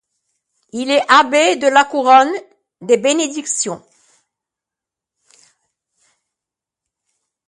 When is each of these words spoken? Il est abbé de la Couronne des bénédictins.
Il 0.73 0.89
est 0.89 1.05
abbé 1.11 1.57
de 1.57 1.67
la 1.67 1.85
Couronne 1.85 2.33
des 2.81 2.97
bénédictins. 2.97 3.83